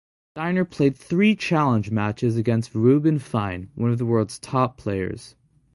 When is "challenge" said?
1.35-1.91